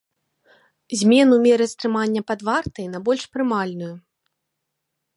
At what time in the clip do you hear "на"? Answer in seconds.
2.97-3.05